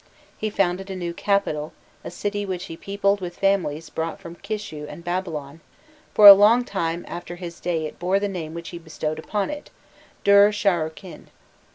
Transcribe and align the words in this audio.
He 0.35 0.49
founded 0.49 0.89
a 0.89 0.95
new 0.95 1.13
capital, 1.13 1.73
a 2.03 2.09
city 2.09 2.43
which 2.43 2.65
he 2.65 2.75
peopled 2.75 3.21
with 3.21 3.37
families 3.37 3.91
brought 3.91 4.19
from 4.19 4.33
Kishu 4.33 4.87
and 4.89 5.03
Babylon: 5.03 5.59
for 6.15 6.25
a 6.27 6.33
long 6.33 6.63
time 6.63 7.05
after 7.07 7.35
his 7.35 7.59
day 7.59 7.85
it 7.85 7.99
bore 7.99 8.19
the 8.19 8.27
name 8.27 8.55
which 8.55 8.69
he 8.69 8.79
bestowed 8.79 9.19
upon 9.19 9.51
it, 9.51 9.69
Dur 10.23 10.51
Sharrukin. 10.51 11.27